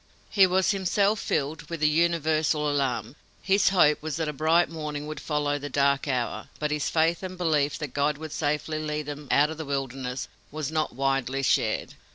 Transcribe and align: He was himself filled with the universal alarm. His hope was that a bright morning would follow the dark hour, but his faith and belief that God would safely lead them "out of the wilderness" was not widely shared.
He 0.31 0.47
was 0.47 0.71
himself 0.71 1.19
filled 1.19 1.69
with 1.69 1.79
the 1.81 1.87
universal 1.87 2.67
alarm. 2.67 3.15
His 3.43 3.69
hope 3.69 4.01
was 4.01 4.15
that 4.15 4.27
a 4.27 4.33
bright 4.33 4.67
morning 4.67 5.05
would 5.05 5.19
follow 5.19 5.59
the 5.59 5.69
dark 5.69 6.07
hour, 6.07 6.49
but 6.57 6.71
his 6.71 6.89
faith 6.89 7.21
and 7.21 7.37
belief 7.37 7.77
that 7.77 7.93
God 7.93 8.17
would 8.17 8.31
safely 8.31 8.79
lead 8.79 9.05
them 9.05 9.27
"out 9.29 9.51
of 9.51 9.57
the 9.57 9.63
wilderness" 9.65 10.27
was 10.49 10.71
not 10.71 10.95
widely 10.95 11.43
shared. 11.43 11.93